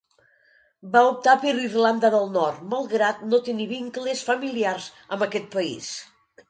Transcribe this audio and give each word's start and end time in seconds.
Va 0.95 1.03
optar 1.09 1.35
per 1.43 1.51
Irlanda 1.65 2.11
del 2.15 2.25
Nord, 2.39 2.65
malgrat 2.73 3.23
no 3.33 3.43
tenir 3.51 3.71
vincles 3.77 4.27
familiars 4.33 4.93
amb 5.17 5.29
aquest 5.29 5.49
país. 5.61 5.95